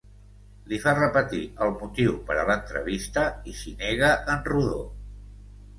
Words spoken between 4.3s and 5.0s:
en rodó.